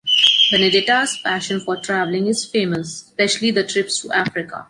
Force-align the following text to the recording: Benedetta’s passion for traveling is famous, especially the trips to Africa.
Benedetta’s 0.49 1.19
passion 1.19 1.59
for 1.59 1.77
traveling 1.77 2.25
is 2.25 2.43
famous, 2.43 3.03
especially 3.03 3.51
the 3.51 3.63
trips 3.63 3.99
to 4.01 4.11
Africa. 4.11 4.59